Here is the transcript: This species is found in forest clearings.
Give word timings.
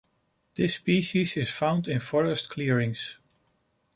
This 0.55 0.73
species 0.73 1.37
is 1.37 1.51
found 1.51 1.87
in 1.87 1.99
forest 1.99 2.49
clearings. 2.49 3.19